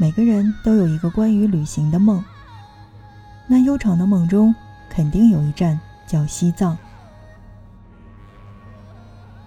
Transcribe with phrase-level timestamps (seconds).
[0.00, 2.24] 每个人都有一个关于旅行的梦。
[3.48, 4.54] 那悠长的梦中，
[4.88, 6.78] 肯定有一站叫西藏。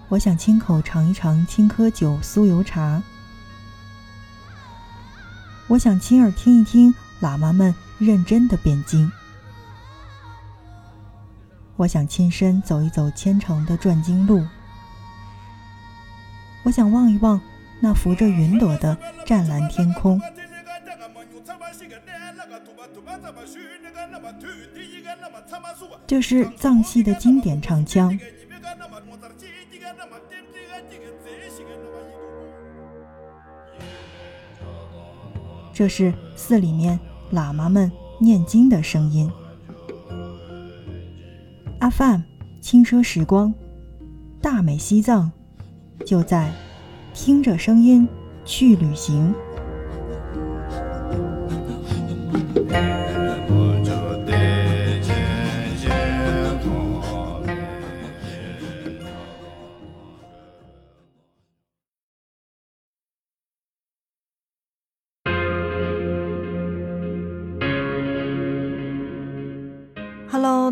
[0.09, 3.01] 我想亲口尝一尝青稞酒酥油茶。
[5.67, 9.09] 我想亲耳听一听喇嘛们认真的辩经。
[11.77, 14.45] 我想亲身走一走虔诚的转经路。
[16.63, 17.39] 我想望一望
[17.79, 20.19] 那浮着云朵的湛蓝天空。
[26.07, 28.17] 这是藏戏的经典唱腔。
[35.73, 36.99] 这是寺里面
[37.31, 39.31] 喇嘛们念经的声音。
[41.79, 42.23] 阿范，
[42.59, 43.53] 轻奢时光，
[44.41, 45.31] 大美西藏，
[46.05, 46.51] 就在
[47.13, 48.07] 听着声音
[48.45, 49.33] 去旅行。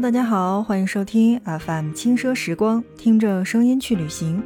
[0.09, 4.41] 大家好，欢迎收听 FM 轻奢时光，听着声音去旅行。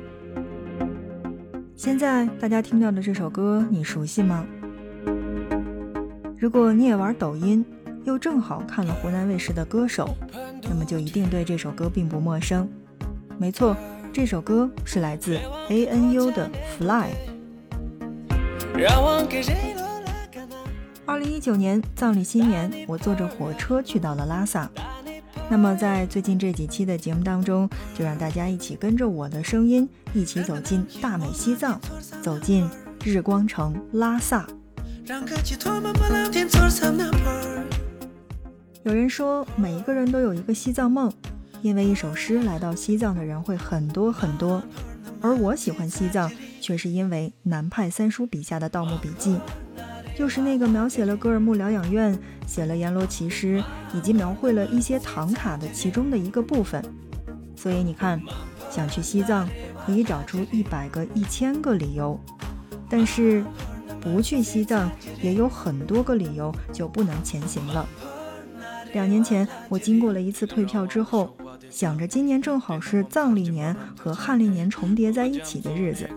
[1.77, 4.45] 现在大家听到的这首歌，你熟悉吗？
[6.37, 7.65] 如果你也玩抖音，
[8.03, 10.13] 又正好看了湖南卫视的《歌手》，
[10.63, 12.69] 那么就一定对这首歌并不陌生。
[13.37, 13.73] 没错，
[14.11, 17.09] 这首歌是来自 ANU 的《Fly》。
[21.05, 24.69] 二零一九年藏历新年，我坐着火车去到了拉萨。
[25.49, 31.79] 那么，在最近这几期的节目当中，就让大家一起跟着我的声音，一起走进大美西藏，
[32.21, 32.67] 走进
[33.03, 34.47] 日光城拉萨。
[38.83, 41.11] 有人说，每一个人都有一个西藏梦，
[41.61, 44.63] 因为一首诗，来到西藏的人会很多很多。
[45.21, 49.35] 而我喜欢西藏，却是因为南派三叔笔下的《盗墓笔记》。
[50.15, 53.63] 就是那个描写了格尔木疗养院、写了阎罗骑师，
[53.93, 56.83] 以及描绘了一些唐卡的其中的一个部分。
[57.55, 58.21] 所以你看，
[58.69, 59.47] 想去西藏
[59.85, 62.19] 可以找出一百个、一千个理由，
[62.89, 63.43] 但是
[64.01, 64.91] 不去西藏
[65.21, 67.87] 也有很多个理由就不能前行了。
[68.93, 71.35] 两年前我经过了一次退票之后，
[71.69, 76.09] 想着今年正好是藏历年和汉历年重叠在一起的日子，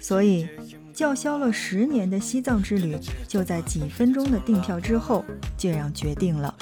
[0.00, 0.46] 所以。
[0.94, 2.96] 叫嚣了十年的西藏之旅，
[3.26, 5.24] 就在几分钟的订票之后，
[5.58, 6.54] 这样决定了。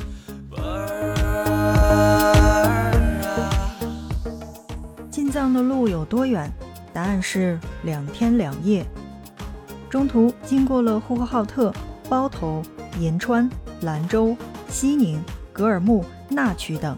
[5.10, 6.50] 进藏的路有多远？
[6.94, 8.86] 答案是两天两夜。
[9.90, 11.70] 中途经过了呼和浩特、
[12.08, 12.62] 包头、
[12.98, 13.50] 银川、
[13.82, 14.34] 兰州、
[14.72, 15.22] 西宁、
[15.52, 16.96] 格尔木、纳曲等，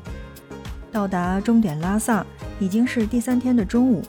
[0.92, 2.24] 到达终点拉萨
[2.60, 4.00] 已经是第三天的中午。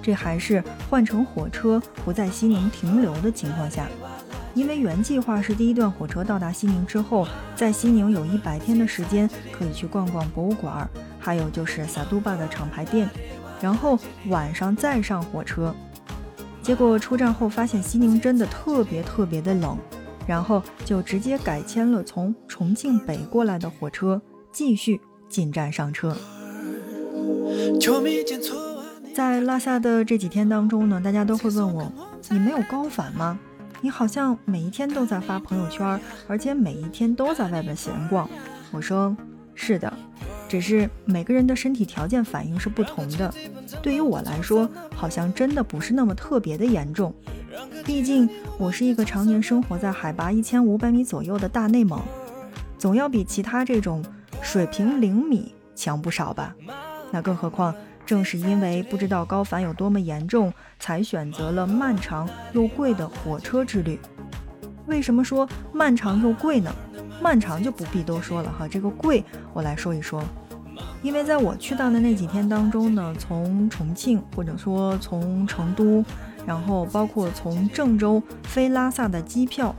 [0.00, 3.88] 这还是换乘火车不在西宁停留的情况下，
[4.54, 7.26] 因为原计划是第一段火车到达西宁之后，
[7.56, 13.10] 在西宁有一百天的时间可以去逛逛博物馆，还有就是萨都坝的厂牌店，
[13.60, 15.74] 然后晚上再上火车。
[16.62, 19.76] 结果出站后发现西宁真的特别特别的冷，
[20.28, 24.20] 然后就直接改签了从重庆北过来的火车，
[24.52, 26.14] 继续进站上车。
[29.14, 31.90] 在拉萨的这几天当中呢，大家都会问我
[32.28, 33.38] ：“你没有高反吗？
[33.80, 38.28] 你好像每一天都在发朋友圈，而且每一天都在外边闲逛。”
[38.70, 39.16] 我说
[39.56, 39.90] ：“是的，
[40.46, 43.32] 只是每个人的身体条件反应是不同的。
[43.80, 47.14] 对于我来说，好像真的不是那么特别的严重。
[47.84, 52.00] 毕竟我是一个常年生活在海拔一千五百米左右的大内蒙，
[52.78, 54.04] 总要比其他这种
[54.42, 56.54] 水平零米强不少吧？
[57.10, 57.74] 那更何况……”
[58.08, 64.00] 正是因为不知道高反有多么严重，才选择了漫长又贵的火车之旅。
[64.86, 66.74] 为什么说漫长又贵呢？
[67.20, 69.22] 漫长就不必多说了哈，这个贵
[69.52, 70.24] 我来说一说。
[71.02, 76.02] 因为在我去到的那几天当中呢，从重庆或者说从成都，
[76.48, 79.76] 然后包括从郑州飞拉萨的机票，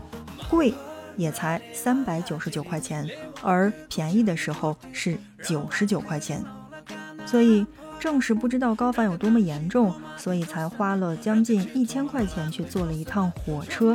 [0.47, 0.71] 贵
[1.17, 3.05] 也才三百九十九块钱，
[3.41, 6.45] 而便宜的时候是九十九块钱，
[7.25, 7.65] 所以。
[7.99, 13.93] 正是不知道高反有多么严重，所以才花了将近一千块钱去坐了一趟火车。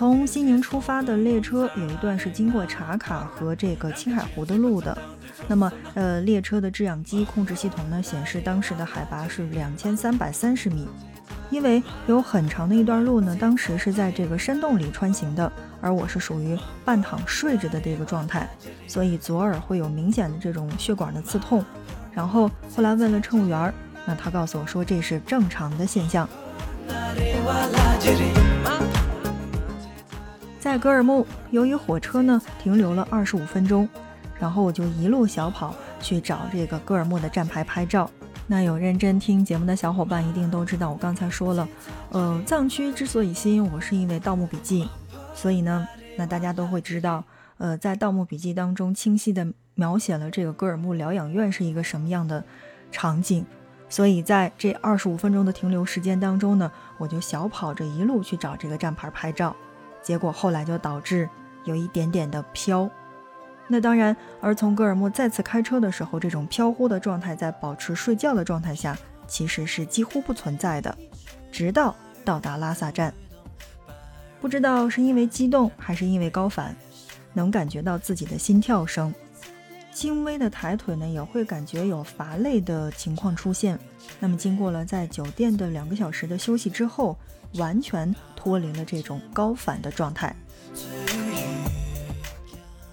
[0.00, 4.96] 从西宁出发的列车有一段是经过茶卡和这个青海湖的路的。
[5.46, 10.88] 那么，呃，列车的制氧机控制系统呢显示当时的海拔是两千三百三十米。
[11.50, 15.52] 因为有很长的一段路呢，当时是在这个山洞里穿行的，
[15.82, 18.48] 而我是属于半躺睡着的这个状态，
[18.86, 21.62] 所以左耳会有明显的这种血管的刺痛。
[22.10, 23.70] 然后后来问了乘务员，
[24.06, 26.26] 那他告诉我说这是正常的现象。
[30.60, 33.88] 在格尔木，由于火车呢停留了二十五分钟，
[34.38, 38.08] 然后我就一路小跑去找这个格尔木的站牌拍照。
[38.46, 41.66] 那有认真听节目的小伙伴一定都知道，我刚才说了，
[42.10, 44.84] 呃，藏区之所以吸引我，是因为《盗墓笔记》，
[45.34, 47.24] 所以呢，那大家都会知道，
[47.56, 52.44] 呃，在《盗墓笔记》当中清晰的描写了这个格尔木疗养院是一个什么样的
[52.92, 53.46] 场景。
[53.88, 59.56] 所以在这二十五分钟的停留时间当中呢，我就小跑着一路去找这个站牌拍照，
[60.10, 61.30] 结果后来就导致
[61.62, 62.90] 有一点点的飘。
[63.68, 68.98] 那当然，而从格尔木再次开车的时候，这种飘忽的状态在保持睡觉的状态下
[69.28, 70.98] 其实是几乎不存在的，
[71.52, 73.14] 直到到达拉萨站。
[74.40, 76.74] 不知道是因为激动还是因为高反，
[77.32, 79.14] 能感觉到自己的心跳声。
[79.92, 83.78] 轻微的抬腿呢，也会感觉有乏累的情况出现。
[84.18, 87.16] 那么，经过了在酒店的两个小时的休息之后，
[87.54, 90.34] 完全脱离了这种高反的状态。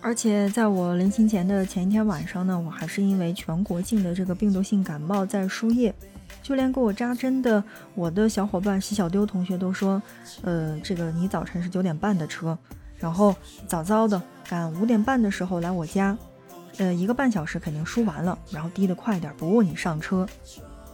[0.01, 5.93] 而且，在我临行前的前一天晚上呢，我还是因为全国性的这个病毒性感冒在输液，
[6.41, 10.01] 就连给我扎针的我的小伙伴徐小丢同学都说
[10.43, 12.57] ：“呃，这个你早晨是九点半的车，
[12.97, 13.35] 然后
[13.67, 16.17] 早早的赶五点半的时候来我家。”
[16.77, 20.27] 呃，一个半小时肯定输完了，然后滴得快点，不误你上车。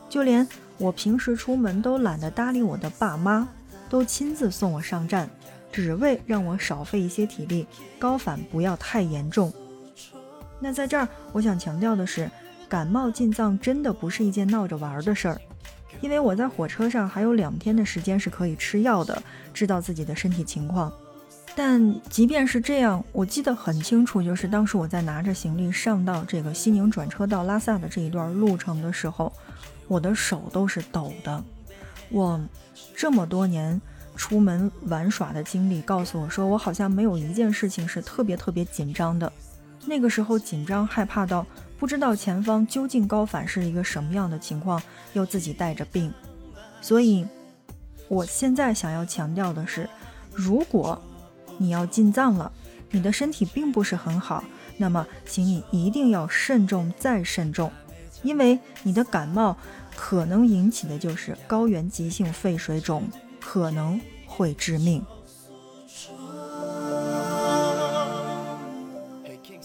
[0.08, 0.48] 就连
[0.78, 3.48] 我平时出门都懒得搭理我的爸妈，
[3.90, 5.30] 都亲自送我上站，
[5.72, 7.68] 只为让我少费一些体力，
[8.00, 9.52] 高反不要太严重。
[10.60, 12.30] 那在这儿，我想强调的是，
[12.70, 15.42] 感冒进藏真的不是一件闹着玩的事儿，
[16.00, 19.22] 因为我在火车上还有两天的时间是可以吃药的，
[19.54, 20.94] 知道自己的身体情况。
[21.56, 29.32] 但即便是这样，我记得很清楚，就是当时我在拿着行李上到这个西宁转车到拉萨的这一段路程的时候，
[29.88, 31.44] 我的手都是抖的。
[32.10, 32.40] 我
[32.96, 33.80] 这么多年
[34.16, 39.32] 出门玩耍的经历告诉我说，我好像没有一件事情是特别特别紧张的。
[39.86, 41.46] 那个时候紧张害怕到
[41.78, 44.82] 不知道前方究竟高反是一个什么样的情况，
[45.14, 46.12] 又自己带着病。
[46.82, 47.28] 所以，
[48.08, 49.88] 我现在想要强调的是，
[50.32, 51.00] 如果
[51.58, 52.52] 你要进藏了，
[52.92, 54.44] 你的身体并不是很好，
[54.78, 57.72] 那么请你一定要慎重再慎重，
[58.22, 59.56] 因为你的感冒
[59.96, 63.04] 可能引起的就是高原急性肺水肿，
[63.40, 65.06] 可能会致命。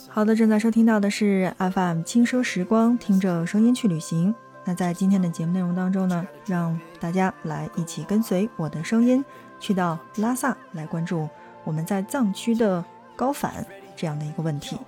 [0.08, 4.34] 好的，正在收听到的是 FM 轻奢时光，听着声音去旅行。
[4.64, 9.25] 那在今天的节目内容当中呢，让大家来一起跟随我的声音，
[9.61, 11.29] 去到拉萨来关注。
[11.69, 12.82] 我们在藏区的
[13.15, 14.79] 高反这样的一个问题，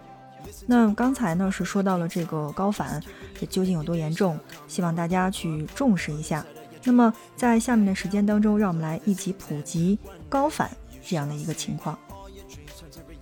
[0.66, 2.98] 那刚才呢是说到了这个高反，
[3.38, 4.40] 这究竟有多严重？
[4.66, 6.42] 希望大家去重视一下。
[6.82, 10.70] 那么在下面的时间当中，让我们来一起普及高反
[11.04, 11.98] 这样的一个情况。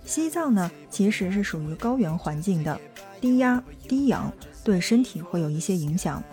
[0.05, 2.79] 西藏呢其实是属于高原环境的，
[3.19, 4.31] 低压低氧
[4.63, 6.23] 对身体会有一些影响。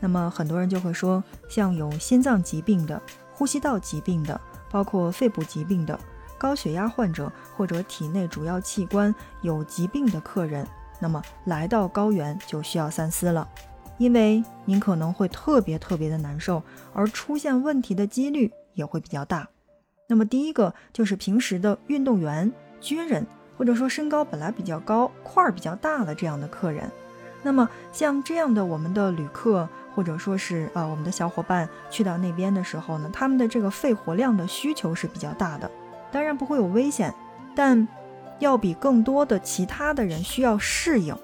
[0.00, 2.98] 那么很多人就会说，像有心脏疾病的、
[3.34, 6.00] 呼吸道疾病的，包括肺部疾病的。
[6.42, 10.66] 高血压患者或者体内主要器官有疾病的客人，
[10.98, 13.48] 那么来到高原就需要三思了，
[13.96, 16.60] 因为您可能会特别特别的难受，
[16.92, 19.48] 而出现问题的几率也会比较大。
[20.08, 23.24] 那么第一个就是平时的运动员、军人，
[23.56, 26.90] 或者说身高本来比较高、块儿比较大的这样的客人，
[27.44, 35.70] 那么像这样的我们的旅客，或者说是呃我们的小伙伴去到那边的时候呢，他们的这个肺活量的需求是比较大的。
[36.12, 37.12] 当然不会有危险，
[37.56, 37.88] 但
[38.38, 41.16] 要比更多的其他的人需要适应，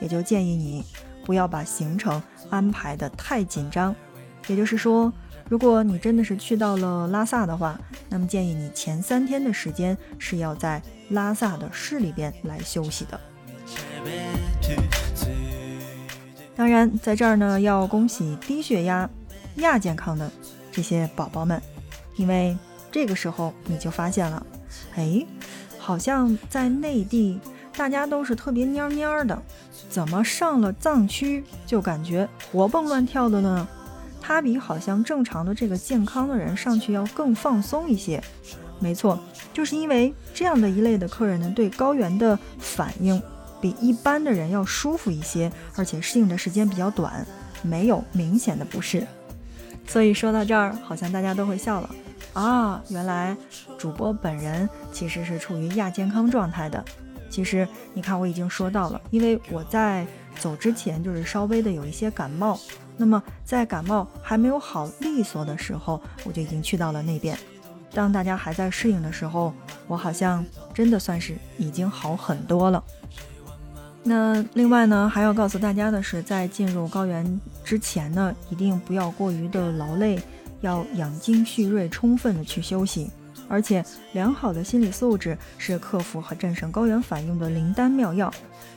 [0.00, 0.84] 也就建议你
[1.24, 3.96] 不要把行程安排的太紧张。
[4.46, 5.10] 也就是说，
[5.48, 13.18] 如果你真的是去到了拉萨的话，那么建议你前三天的时间是要在拉萨的市里边来休息的。
[16.54, 19.08] 当然，在这儿呢，要恭喜低血压、
[19.56, 20.30] 亚健康的
[20.70, 21.58] 这些宝宝们，
[22.16, 22.54] 因为。
[22.94, 24.46] 这个时候你就发现了，
[24.94, 25.26] 哎，
[25.80, 27.40] 好像在内地
[27.76, 29.42] 大家都是特别蔫蔫的，
[29.90, 33.66] 怎么上了藏区就感觉活蹦乱跳的呢？
[34.20, 38.22] 他比好像正常的这个健康的人上去要更放松一些。
[38.78, 39.18] 没错，
[39.52, 43.20] 就是因为这样的一类的客人呢，对高原的反应
[43.60, 47.26] 比一般的人要舒服一些，而且适应的时间比较短，
[47.60, 49.04] 没有明显的不适。
[49.84, 51.90] 所以说到这儿，好像大家都会笑了
[52.34, 52.82] 啊！
[52.88, 53.36] 原来
[53.78, 56.84] 主播本人其实是处于亚健康状态的。
[57.30, 60.06] 其实你看，我已经说到了，因为我在
[60.38, 62.58] 走之前就是稍微的有一些感冒，
[62.96, 67.36] 那么在感冒还没有好利索的时候，我就已经去到了那边。
[67.92, 69.52] 当大家还在适应的时候，
[69.86, 72.82] 我好像真的算是已经好很多了。
[74.02, 80.20] 那另外呢，还要告诉大家的是，在进入高原之前呢，一定不要过于的劳累，
[80.64, 83.10] 要养精蓄锐，充分的去休息。
[83.46, 88.32] 而且，良好的心理素质是克服和战胜高原反应的灵丹妙药。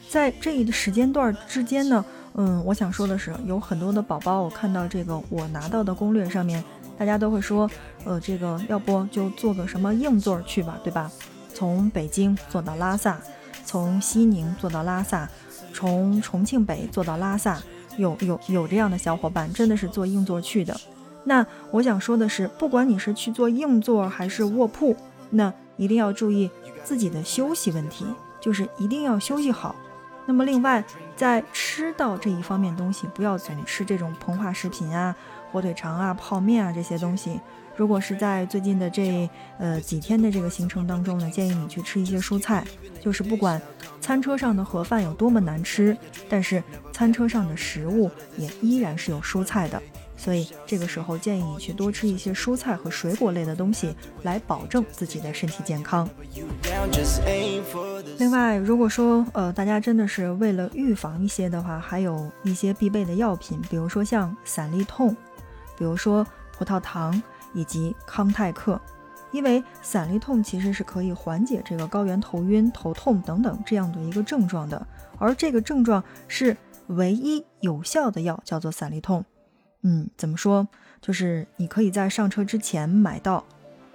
[0.10, 6.62] 在这一时间段之间呢，嗯，我想说的是，有很多的宝宝，我看到这个我拿到的攻略上面，
[6.98, 7.70] 大家都会说，
[8.03, 11.10] 呃，这个要不就做个什么硬座去吧，对吧？
[11.53, 13.17] 从北京坐到拉萨。
[13.65, 15.29] 从西宁坐到拉萨，
[15.74, 17.62] 从重庆北坐到拉萨，
[17.98, 20.74] 有有有这样的小伙伴，真的是坐硬座去的。
[21.27, 24.96] 那我想说的是，不管你是去坐硬座还是卧铺，
[25.29, 26.50] 那一定要注意
[26.86, 28.05] 自己的休息问题，
[28.39, 29.75] 就是一定要休息好。
[30.25, 30.81] 那么另外，
[31.17, 35.13] 在吃到这一方面东西，不要总吃这种膨化食品啊、
[35.51, 37.39] 火腿肠啊、泡面啊这些东西。
[37.75, 39.29] 如果是在最近的这
[39.60, 42.65] 呃几天的这个行程当中呢，建议你去吃一些蔬菜。
[43.01, 43.62] 就是不管
[44.01, 45.96] 餐车上的盒饭有多么难吃，
[46.29, 49.81] 但是餐车上的食物也依然是有蔬菜的。
[50.17, 56.09] 所以这个时候建议你去多吃一些蔬菜和水果类的东西，来保证自己的身体健康。
[58.17, 65.15] 另外，如果说呃大家真的是为了预防一些的话，还有一些必备的药品，比如说像散利痛，
[65.77, 67.21] 比如说葡萄糖。
[67.53, 68.79] 以及康泰克，
[69.31, 74.86] 因为散利痛其实是可以缓解这个高原头晕、头痛等等这样的一个症状的，
[75.17, 76.55] 而这个症状是
[76.88, 79.25] 唯一有效的药，叫做散利痛。
[79.89, 80.67] 嗯，怎么说？
[81.00, 83.41] 就是你可以在上车之前买到。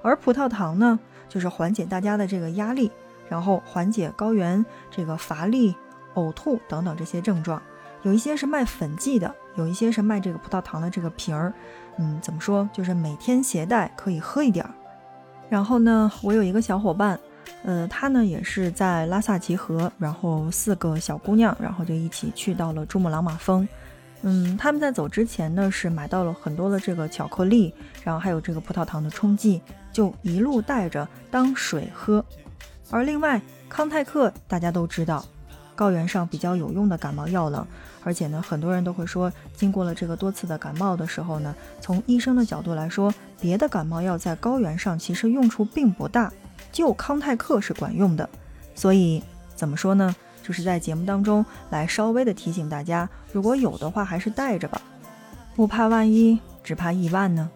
[0.01, 2.91] 而葡萄糖呢，就是缓解大家的这个压力，
[3.29, 5.77] 然后缓解高原这个乏力、
[6.15, 7.63] 呕吐等等这些症状。
[8.05, 11.53] 有一些是卖粉剂的，有一些是卖这个葡萄糖的这个瓶儿。
[11.99, 12.67] 嗯，怎么说？
[12.73, 14.71] 就是每天携带可以喝一点儿。
[15.51, 17.21] 然后呢，我有一个小伙伴，
[17.65, 23.69] 呃，他呢也是在拉萨集合，然后四个小姑娘，然后就一起去到了珠穆朗玛峰。
[24.23, 27.75] 嗯，他们在走之前呢是买到了很多的这个巧克力，
[28.05, 29.61] 然后还有这个葡萄糖的冲剂，
[29.93, 32.25] 就一路带着当水喝。
[32.91, 35.25] 而另外，康泰克大家都知道，
[35.75, 37.67] 高原上比较有用的感冒药了。
[38.05, 46.33] 而且呢，很多人都会说，经过了这个多次的感冒的时候呢，从医生的角度来说，别的感冒药在高原上其实用处并不大，
[46.71, 48.29] 就康泰克是管用的。
[48.75, 49.23] 所以
[49.55, 50.15] 怎么说呢？
[50.43, 54.83] 就是在节目当中来稍微的提醒大家，如果有的话，还是带着吧，
[55.55, 57.51] 不怕万一，只怕亿万呢。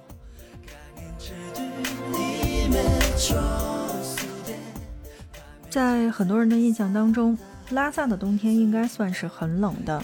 [5.69, 7.37] 在很多人的印象当中，
[7.71, 10.03] 拉萨的冬天应该算是很冷的。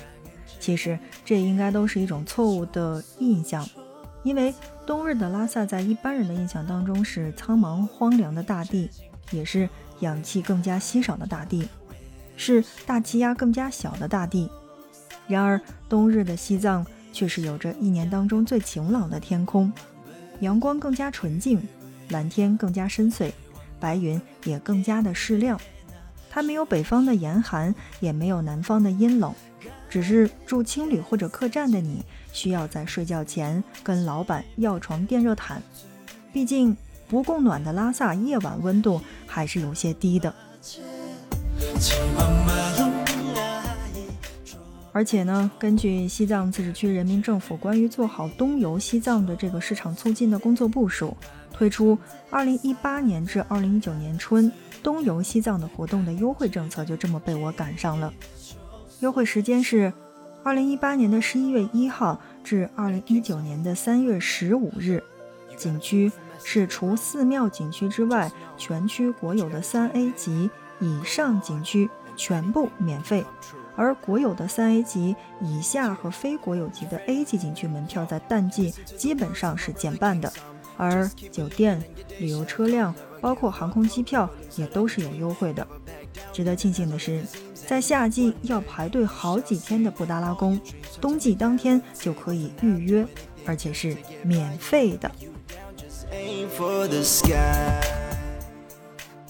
[0.60, 3.66] 其实这应该都是一种错误的印象，
[4.22, 4.54] 因为
[4.86, 8.88] 冬日的拉萨在一般人的印象当中是苍茫荒凉的大地，
[9.30, 9.68] 也是
[10.00, 11.68] 氧气更加稀少的大地，
[12.36, 14.50] 是大气压更加小的大地。
[15.28, 19.72] 然而冬日的西藏却是有着一年当中最晴朗的天空，
[20.40, 21.62] 阳光更加纯净，
[22.08, 23.32] 蓝天更加深邃，
[23.78, 25.58] 白云也更加的适量。
[26.28, 29.32] 它没有北方的严寒，也没有南方的阴冷。
[29.88, 35.62] 只是住青旅或者客栈的你，需要在睡觉前跟老板要床电热毯，
[36.32, 36.74] 毕竟
[37.06, 40.34] 不供暖的拉萨夜晚温度还是有些低的。
[44.94, 51.16] 而且呢，根据西藏自治区人民政府关于做好东游西藏的这个市场促进的工作部署，
[51.50, 51.98] 推出
[52.30, 54.52] 2018年至2019年春
[54.82, 58.12] 东游西藏的活动的优惠政策，就这么被我赶上了。
[59.00, 59.90] 优惠时间是
[60.44, 65.02] 二零一八年的十一月一号至二零一九年的三月十五日。
[65.56, 66.12] 景区
[66.44, 70.50] 是除寺庙景区之外，全区国有的三 A 级
[70.82, 73.24] 以上景区全部免费，
[73.74, 80.30] 而国有的三 A 级以下和非国有级的 A 级景区门票在淡季基本上是减半的，
[80.76, 81.82] 而酒店、
[82.18, 85.66] 旅游车辆，包括航空机票也都是有优惠的。
[86.32, 87.22] 值得庆幸的是。
[87.64, 90.60] 在夏季要排队好几天的布达拉宫，
[91.00, 93.06] 冬季当天就可以预约，
[93.46, 95.08] 而且是免费的。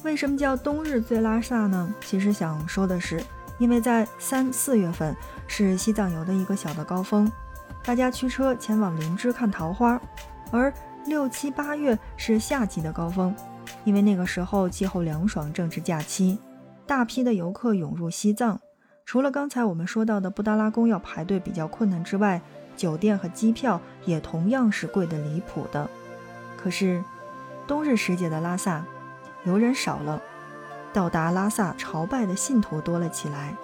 [0.05, 1.95] 为什么叫冬日最拉萨呢？
[2.01, 3.23] 其实想说的是，
[3.59, 5.15] 因为在三四月份
[5.47, 7.31] 是西藏游的一个小的高峰，
[7.85, 10.01] 大家驱车前往林芝看桃花，
[10.51, 10.73] 而
[11.07, 13.35] 六七八月是夏季的高峰，
[13.85, 16.39] 因为那个时候气候凉爽，正值假期，
[16.85, 18.61] 大批的游客涌入西藏。
[19.05, 22.41] 除了刚才我们说到的布达拉宫要排队比较困难之外，
[22.77, 25.89] 酒店和机票也同样是贵得离谱的。
[26.57, 27.03] 可是，
[27.67, 28.85] 冬日时节的拉萨，
[29.45, 30.23] 游人少了，
[30.93, 33.55] 到达拉萨朝拜的信徒多了起来，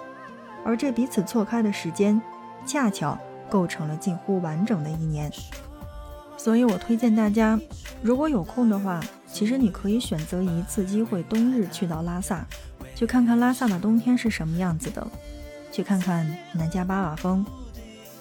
[0.63, 2.21] 而这彼此错开的时间，
[2.65, 3.17] 恰巧。
[3.51, 5.31] 构成了近乎完整的一年，
[6.37, 7.59] 所以我推荐大家，
[8.03, 12.45] 如果有空的话，其实你可以选择一次机会，冬日去到拉萨，
[12.93, 15.07] 去看看拉萨的冬天是什么样子的，
[15.71, 17.43] 去看看南迦巴瓦峰，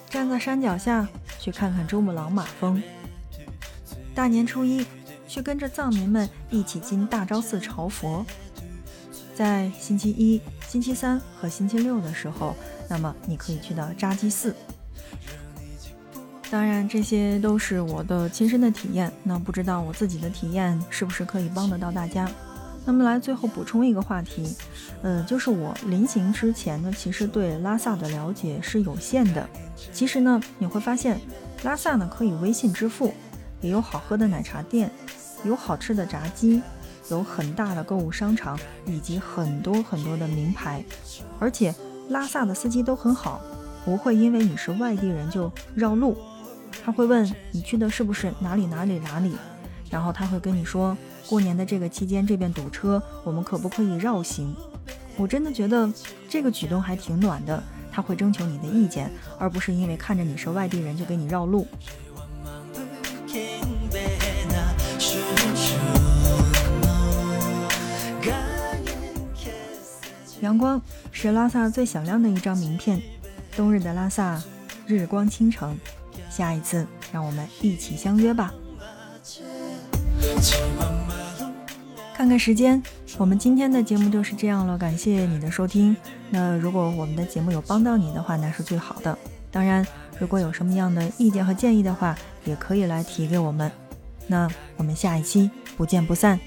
[0.09, 1.07] 站在山脚下
[1.39, 2.83] 去看看珠穆朗玛峰。
[4.15, 4.87] 大年初一，
[5.29, 8.25] 去跟着藏民们一起进大昭寺朝佛。
[9.35, 12.57] 在星期一、星期三和星期六的时候，
[12.89, 14.53] 那么你可以去到扎基寺。
[16.51, 19.13] 当然，这些都是我的亲身的体验。
[19.23, 22.29] 那不知道我自己的体验是不是可以帮得到大家？
[22.87, 24.57] 那么来最后补充一个话题，
[25.03, 29.47] 呃，就是我临行之前呢，其实对拉萨的了解是有限的。
[29.93, 31.21] 其实呢，你会发现，
[31.65, 33.13] 拉萨呢可以微信支付，
[33.61, 34.91] 也有好喝的奶茶店，
[35.45, 36.63] 有好吃的炸鸡，
[37.11, 40.85] 有很大的购物商场，以及很多很多的名牌。
[41.39, 41.75] 而且
[42.11, 43.41] 拉萨的司机都很好，
[43.85, 46.17] 不会因为你是外地人就绕路。
[46.85, 49.37] 他会问你去的是不是哪里哪里哪里，
[49.91, 50.97] 然后他会跟你说，
[51.27, 54.55] 过年的这个期间这边堵车，我们可不可以绕行？
[55.17, 55.91] 我真的觉得
[56.29, 61.67] 这个举动还挺暖的，他会征求你的意见，而不是因为看着你是外地人就给你绕路。
[70.41, 70.81] 阳光
[71.11, 73.01] 是拉萨最响亮的一张名片，
[73.57, 74.43] 冬日的拉萨，
[74.87, 75.77] 日光倾城。
[76.31, 78.53] 下一次，让我们一起相约吧。
[82.15, 82.83] 看看时间，
[83.17, 84.77] 我们今天的节目就是这样了。
[84.77, 85.97] 感谢你的收听。
[86.31, 89.17] 那如果我们的节目有帮到你的话，那是最好的。
[89.51, 89.87] 当然，
[90.19, 93.71] 如果有什么样的意见和建议的话，也可以来提给我们。
[94.27, 96.39] 那我们下一期不见不散。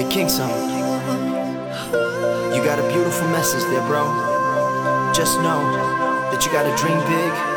[0.00, 0.48] Hey Kingston,
[2.54, 4.02] you got a beautiful message there, bro.
[5.14, 5.60] Just know
[6.32, 7.49] that you gotta dream big.